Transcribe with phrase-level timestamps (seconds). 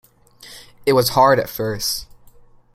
[0.83, 2.07] It was hard at first.